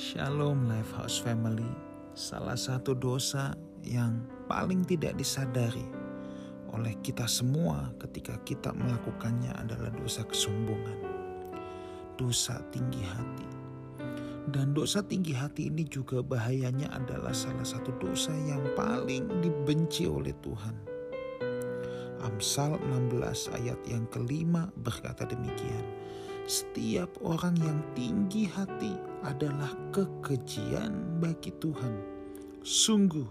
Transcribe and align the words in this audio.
Shalom 0.00 0.64
Lifehouse 0.64 1.20
Family. 1.20 1.68
Salah 2.16 2.56
satu 2.56 2.96
dosa 2.96 3.52
yang 3.84 4.24
paling 4.48 4.80
tidak 4.88 5.12
disadari 5.20 5.84
oleh 6.72 6.96
kita 7.04 7.28
semua 7.28 7.92
ketika 8.00 8.40
kita 8.48 8.72
melakukannya 8.72 9.52
adalah 9.60 9.92
dosa 9.92 10.24
kesombongan. 10.24 11.04
Dosa 12.16 12.64
tinggi 12.72 13.04
hati. 13.04 13.48
Dan 14.48 14.72
dosa 14.72 15.04
tinggi 15.04 15.36
hati 15.36 15.68
ini 15.68 15.84
juga 15.84 16.24
bahayanya 16.24 16.88
adalah 16.96 17.36
salah 17.36 17.68
satu 17.68 17.92
dosa 18.00 18.32
yang 18.48 18.64
paling 18.72 19.28
dibenci 19.44 20.08
oleh 20.08 20.32
Tuhan. 20.40 20.80
Amsal 22.24 22.80
16 22.88 23.52
ayat 23.52 23.76
yang 23.84 24.08
kelima 24.08 24.64
berkata 24.80 25.28
demikian. 25.28 25.84
Setiap 26.48 27.20
orang 27.20 27.52
yang 27.60 27.84
tinggi 27.92 28.48
hati 28.48 29.09
adalah 29.24 29.72
kekejian 29.92 31.20
bagi 31.20 31.52
Tuhan. 31.60 31.94
Sungguh, 32.60 33.28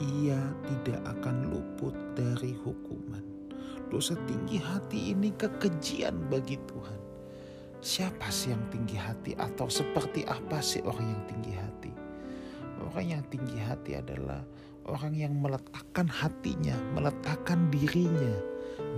ia 0.00 0.40
tidak 0.64 1.00
akan 1.18 1.52
luput 1.52 1.94
dari 2.14 2.54
hukuman. 2.54 3.24
Dosa 3.88 4.14
tinggi 4.28 4.60
hati 4.60 5.16
ini 5.16 5.32
kekejian 5.32 6.28
bagi 6.28 6.60
Tuhan. 6.68 7.00
Siapa 7.78 8.28
sih 8.28 8.52
yang 8.52 8.64
tinggi 8.68 8.98
hati 8.98 9.32
atau 9.38 9.70
seperti 9.70 10.26
apa 10.26 10.58
sih 10.60 10.82
orang 10.84 11.14
yang 11.14 11.24
tinggi 11.30 11.52
hati? 11.54 11.92
Orang 12.78 13.06
yang 13.06 13.24
tinggi 13.30 13.58
hati 13.58 13.96
adalah 13.96 14.42
orang 14.88 15.14
yang 15.14 15.34
meletakkan 15.38 16.10
hatinya, 16.10 16.74
meletakkan 16.96 17.70
dirinya 17.70 18.34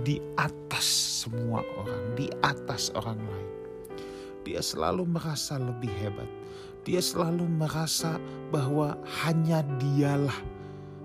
di 0.01 0.17
atas 0.37 0.85
semua 1.25 1.61
orang, 1.77 2.03
di 2.17 2.27
atas 2.41 2.89
orang 2.97 3.21
lain. 3.21 3.49
Dia 4.41 4.61
selalu 4.61 5.05
merasa 5.05 5.61
lebih 5.61 5.91
hebat. 6.01 6.29
Dia 6.81 6.97
selalu 6.97 7.45
merasa 7.45 8.17
bahwa 8.49 8.97
hanya 9.21 9.61
dialah 9.77 10.37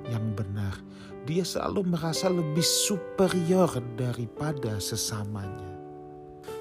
yang 0.09 0.33
benar. 0.33 0.73
Dia 1.27 1.43
selalu 1.43 1.98
merasa 1.98 2.31
lebih 2.31 2.65
superior 2.65 3.69
daripada 3.98 4.78
sesamanya. 4.78 5.75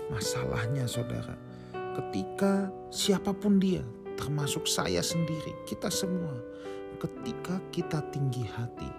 Masalahnya 0.10 0.90
saudara, 0.90 1.38
ketika 1.96 2.74
siapa 2.90 3.32
pun 3.32 3.62
dia, 3.62 3.86
termasuk 4.18 4.66
saya 4.66 5.00
sendiri, 5.06 5.54
kita 5.70 5.88
semua, 5.88 6.34
ketika 6.98 7.62
kita 7.70 8.02
tinggi 8.10 8.44
hati, 8.58 8.90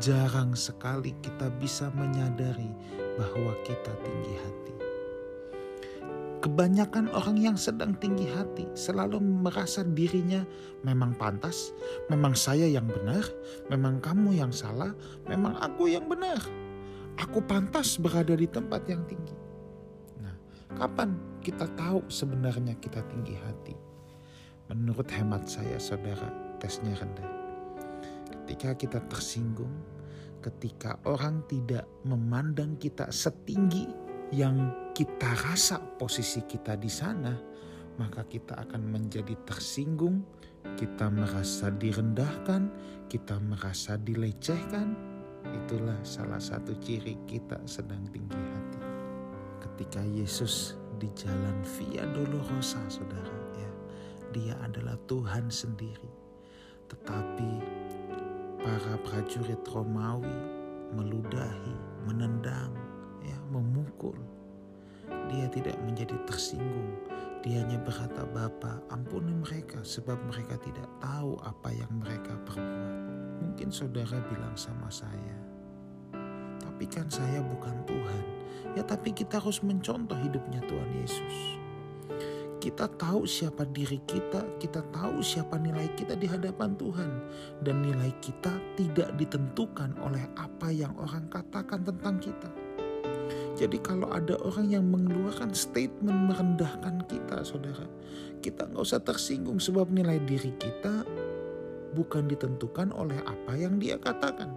jarang 0.00 0.56
sekali 0.56 1.12
kita 1.20 1.52
bisa 1.60 1.92
menyadari 1.92 2.70
bahwa 3.18 3.52
kita 3.66 3.92
tinggi 4.00 4.34
hati. 4.40 4.74
Kebanyakan 6.40 7.12
orang 7.12 7.36
yang 7.36 7.56
sedang 7.60 7.92
tinggi 8.00 8.24
hati 8.32 8.64
selalu 8.72 9.20
merasa 9.20 9.84
dirinya 9.84 10.40
memang 10.80 11.12
pantas, 11.20 11.76
memang 12.08 12.32
saya 12.32 12.64
yang 12.64 12.88
benar, 12.88 13.20
memang 13.68 14.00
kamu 14.00 14.40
yang 14.40 14.48
salah, 14.48 14.96
memang 15.28 15.60
aku 15.60 15.92
yang 15.92 16.08
benar. 16.08 16.40
Aku 17.20 17.44
pantas 17.44 18.00
berada 18.00 18.32
di 18.32 18.48
tempat 18.48 18.88
yang 18.88 19.04
tinggi. 19.04 19.36
Nah, 20.24 20.32
kapan 20.80 21.12
kita 21.44 21.68
tahu 21.76 22.08
sebenarnya 22.08 22.72
kita 22.80 23.04
tinggi 23.12 23.36
hati? 23.36 23.76
Menurut 24.72 25.12
hemat 25.12 25.44
saya, 25.44 25.76
saudara, 25.76 26.56
tesnya 26.56 26.96
rendah. 26.96 27.28
Ketika 28.32 28.72
kita 28.80 29.04
tersinggung, 29.12 29.76
ketika 30.40 30.96
orang 31.04 31.44
tidak 31.52 31.84
memandang 32.08 32.80
kita 32.80 33.12
setinggi 33.12 34.09
yang 34.30 34.90
kita 34.94 35.34
rasa 35.42 35.82
posisi 35.98 36.46
kita 36.46 36.78
di 36.78 36.90
sana, 36.90 37.34
maka 37.98 38.22
kita 38.24 38.54
akan 38.62 38.86
menjadi 38.86 39.34
tersinggung, 39.42 40.22
kita 40.78 41.10
merasa 41.10 41.68
direndahkan, 41.74 42.70
kita 43.10 43.36
merasa 43.42 43.98
dilecehkan. 43.98 44.94
Itulah 45.40 45.98
salah 46.04 46.38
satu 46.38 46.76
ciri 46.78 47.16
kita 47.26 47.58
sedang 47.66 48.06
tinggi 48.12 48.38
hati. 48.38 48.80
Ketika 49.66 50.04
Yesus 50.04 50.76
di 51.00 51.08
jalan 51.16 51.64
Via 51.76 52.04
Dolorosa, 52.12 52.80
saudara, 52.86 53.36
ya, 53.56 53.70
dia 54.30 54.54
adalah 54.62 54.94
Tuhan 55.08 55.48
sendiri. 55.48 56.12
Tetapi 56.92 57.50
para 58.60 58.94
prajurit 59.00 59.64
Romawi 59.64 60.36
meludahi, 60.92 61.89
tidak 65.50 65.76
menjadi 65.84 66.14
tersinggung. 66.24 66.96
Dia 67.40 67.64
hanya 67.64 67.80
berkata, 67.80 68.24
Bapa 68.30 68.80
ampuni 68.92 69.32
mereka 69.32 69.80
sebab 69.82 70.16
mereka 70.28 70.60
tidak 70.60 70.88
tahu 71.00 71.40
apa 71.42 71.68
yang 71.72 71.90
mereka 71.98 72.36
perbuat. 72.46 72.94
Mungkin 73.40 73.68
saudara 73.72 74.20
bilang 74.28 74.52
sama 74.54 74.92
saya, 74.92 75.38
tapi 76.60 76.84
kan 76.84 77.08
saya 77.08 77.40
bukan 77.44 77.76
Tuhan. 77.84 78.24
Ya 78.78 78.84
tapi 78.86 79.10
kita 79.10 79.40
harus 79.40 79.60
mencontoh 79.64 80.16
hidupnya 80.16 80.62
Tuhan 80.64 80.90
Yesus. 81.00 81.36
Kita 82.60 82.92
tahu 82.92 83.24
siapa 83.24 83.64
diri 83.64 84.04
kita, 84.04 84.44
kita 84.60 84.84
tahu 84.92 85.24
siapa 85.24 85.56
nilai 85.56 85.88
kita 85.96 86.12
di 86.12 86.28
hadapan 86.28 86.76
Tuhan. 86.76 87.10
Dan 87.64 87.80
nilai 87.80 88.12
kita 88.20 88.52
tidak 88.76 89.16
ditentukan 89.16 89.96
oleh 90.04 90.28
apa 90.36 90.68
yang 90.68 90.92
orang 91.00 91.24
katakan 91.32 91.80
tentang 91.80 92.20
kita. 92.20 92.52
Jadi 93.60 93.76
kalau 93.84 94.08
ada 94.08 94.40
orang 94.40 94.72
yang 94.72 94.88
mengeluarkan 94.88 95.52
statement 95.52 96.32
merendahkan 96.32 97.04
kita 97.04 97.44
saudara. 97.44 97.84
Kita 98.40 98.64
nggak 98.64 98.80
usah 98.80 99.04
tersinggung 99.04 99.60
sebab 99.60 99.92
nilai 99.92 100.16
diri 100.24 100.56
kita 100.56 101.04
bukan 101.92 102.24
ditentukan 102.24 102.88
oleh 102.96 103.20
apa 103.28 103.52
yang 103.60 103.76
dia 103.76 104.00
katakan. 104.00 104.48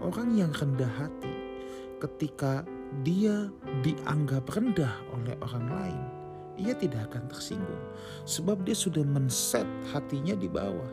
Orang 0.00 0.32
yang 0.32 0.48
rendah 0.48 0.88
hati 0.96 1.28
ketika 2.00 2.64
dia 3.04 3.52
dianggap 3.84 4.48
rendah 4.48 4.96
oleh 5.12 5.36
orang 5.44 5.68
lain. 5.68 6.02
Ia 6.56 6.72
tidak 6.72 7.12
akan 7.12 7.28
tersinggung 7.28 7.84
sebab 8.24 8.64
dia 8.64 8.72
sudah 8.72 9.04
men-set 9.04 9.68
hatinya 9.92 10.32
di 10.32 10.48
bawah. 10.48 10.92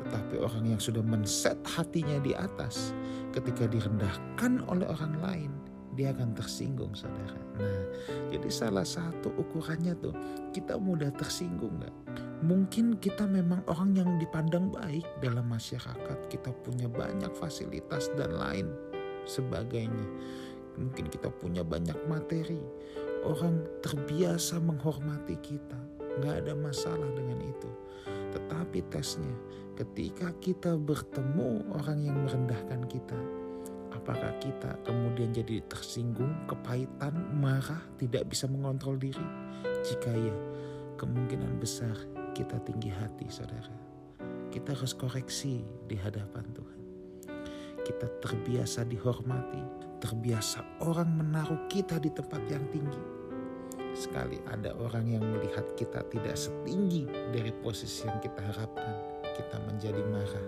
Tetapi 0.00 0.40
orang 0.40 0.64
yang 0.72 0.80
sudah 0.80 1.04
men-set 1.04 1.60
hatinya 1.76 2.16
di 2.24 2.32
atas 2.32 2.96
ketika 3.36 3.68
direndahkan 3.68 4.64
oleh 4.64 4.88
orang 4.88 5.14
lain, 5.20 5.52
dia 5.98 6.14
akan 6.14 6.34
tersinggung 6.38 6.94
saudara. 6.94 7.38
Nah 7.58 7.82
jadi 8.30 8.48
salah 8.50 8.86
satu 8.86 9.34
ukurannya 9.34 9.94
tuh 9.98 10.14
kita 10.54 10.78
mudah 10.78 11.10
tersinggung 11.14 11.82
nggak? 11.82 11.96
Mungkin 12.40 12.96
kita 13.02 13.28
memang 13.28 13.60
orang 13.68 13.92
yang 13.92 14.10
dipandang 14.16 14.72
baik 14.72 15.04
dalam 15.20 15.50
masyarakat. 15.50 16.18
Kita 16.32 16.54
punya 16.64 16.88
banyak 16.88 17.30
fasilitas 17.36 18.08
dan 18.16 18.32
lain 18.32 18.70
sebagainya. 19.28 20.06
Mungkin 20.80 21.12
kita 21.12 21.28
punya 21.28 21.60
banyak 21.60 21.96
materi. 22.08 22.62
Orang 23.26 23.60
terbiasa 23.84 24.56
menghormati 24.62 25.36
kita. 25.44 25.76
Nggak 26.22 26.48
ada 26.48 26.54
masalah 26.56 27.10
dengan 27.12 27.44
itu. 27.44 27.70
Tetapi 28.32 28.88
tesnya 28.88 29.34
ketika 29.76 30.32
kita 30.44 30.76
bertemu 30.76 31.64
orang 31.72 31.98
yang 32.04 32.16
merendahkan 32.24 32.84
kita, 32.88 33.16
Apakah 33.90 34.38
kita 34.38 34.78
kemudian 34.86 35.34
jadi 35.34 35.60
tersinggung, 35.66 36.46
kepahitan, 36.46 37.12
marah, 37.38 37.82
tidak 37.98 38.30
bisa 38.30 38.46
mengontrol 38.46 38.94
diri? 38.94 39.26
Jika 39.82 40.14
ya, 40.14 40.36
kemungkinan 40.94 41.58
besar 41.58 41.94
kita 42.32 42.62
tinggi 42.62 42.94
hati, 42.94 43.26
saudara. 43.26 43.74
Kita 44.50 44.74
harus 44.74 44.94
koreksi 44.94 45.62
di 45.90 45.98
hadapan 45.98 46.46
Tuhan. 46.54 46.78
Kita 47.82 48.06
terbiasa 48.22 48.86
dihormati, 48.86 49.62
terbiasa 49.98 50.82
orang 50.86 51.10
menaruh 51.10 51.66
kita 51.66 51.98
di 51.98 52.10
tempat 52.14 52.42
yang 52.46 52.62
tinggi. 52.70 53.02
Sekali 53.90 54.38
ada 54.46 54.70
orang 54.78 55.18
yang 55.18 55.24
melihat 55.26 55.66
kita 55.74 56.06
tidak 56.14 56.38
setinggi 56.38 57.10
dari 57.34 57.50
posisi 57.58 58.06
yang 58.06 58.22
kita 58.22 58.38
harapkan, 58.38 58.94
kita 59.34 59.56
menjadi 59.66 60.02
marah, 60.06 60.46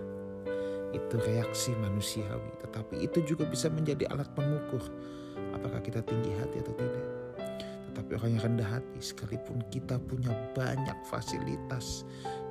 itu 0.93 1.15
reaksi 1.25 1.73
manusiawi, 1.81 2.61
tetapi 2.61 3.01
itu 3.01 3.19
juga 3.25 3.49
bisa 3.49 3.67
menjadi 3.67 4.07
alat 4.13 4.29
pengukur 4.37 4.81
apakah 5.53 5.81
kita 5.81 6.05
tinggi 6.05 6.31
hati 6.37 6.61
atau 6.61 6.73
tidak. 6.77 7.05
Tetapi 7.93 8.09
orang 8.17 8.29
yang 8.33 8.43
rendah 8.53 8.69
hati, 8.79 8.99
sekalipun 9.01 9.61
kita 9.69 10.01
punya 10.01 10.33
banyak 10.57 10.97
fasilitas, 11.05 12.05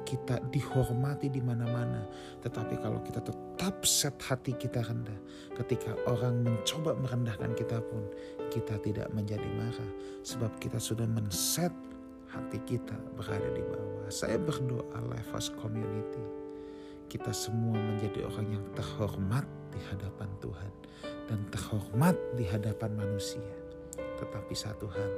kita 0.07 0.39
dihormati 0.55 1.27
di 1.27 1.43
mana-mana, 1.43 2.07
tetapi 2.43 2.79
kalau 2.79 3.03
kita 3.03 3.19
tetap 3.23 3.83
set 3.83 4.15
hati 4.23 4.55
kita 4.55 4.87
rendah, 4.87 5.19
ketika 5.59 5.99
orang 6.07 6.47
mencoba 6.47 6.95
merendahkan 6.95 7.59
kita 7.59 7.83
pun, 7.83 8.07
kita 8.55 8.79
tidak 8.87 9.11
menjadi 9.11 9.47
marah, 9.59 9.91
sebab 10.23 10.51
kita 10.63 10.79
sudah 10.79 11.11
men-set 11.11 11.75
hati 12.31 12.63
kita 12.63 12.95
berada 13.19 13.51
di 13.51 13.63
bawah. 13.67 14.07
Saya 14.15 14.39
berdoa 14.39 14.99
Lifehouse 15.11 15.51
Community 15.59 16.23
kita 17.13 17.29
semua 17.29 17.77
menjadi 17.77 18.25
orang 18.25 18.57
yang 18.57 18.65
terhormat 18.73 19.45
di 19.69 19.77
hadapan 19.93 20.33
Tuhan 20.41 20.73
dan 21.29 21.45
terhormat 21.53 22.17
di 22.41 22.49
hadapan 22.49 22.97
manusia. 22.97 23.53
Tetapi 24.17 24.55
satu 24.57 24.89
hal, 24.89 25.13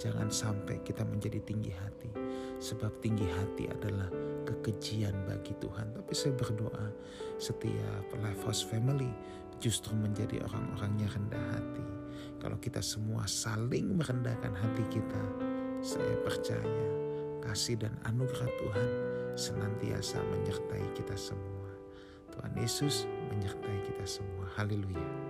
jangan 0.00 0.32
sampai 0.32 0.80
kita 0.80 1.04
menjadi 1.04 1.44
tinggi 1.44 1.68
hati, 1.68 2.08
sebab 2.64 2.96
tinggi 3.04 3.28
hati 3.28 3.68
adalah 3.68 4.08
kekejian 4.48 5.12
bagi 5.28 5.52
Tuhan. 5.60 5.92
Tapi 5.92 6.12
saya 6.16 6.32
berdoa 6.32 6.88
setiap 7.36 8.08
Life 8.24 8.40
House 8.48 8.64
Family 8.64 9.12
justru 9.60 9.92
menjadi 9.92 10.40
orang-orang 10.48 10.96
yang 10.96 11.12
rendah 11.12 11.44
hati. 11.60 11.86
Kalau 12.40 12.56
kita 12.56 12.80
semua 12.80 13.28
saling 13.28 13.92
merendahkan 13.92 14.56
hati 14.56 14.84
kita, 14.88 15.22
saya 15.84 16.16
percaya 16.24 16.88
kasih 17.44 17.76
dan 17.76 17.92
anugerah 18.08 18.48
Tuhan 18.48 18.88
senantiasa 19.34 20.22
menyertai 20.22 20.86
kita 20.94 21.14
semua. 21.18 21.70
Tuhan 22.34 22.54
Yesus 22.58 23.06
menyertai 23.30 23.78
kita 23.86 24.06
semua. 24.06 24.46
Haleluya. 24.58 25.23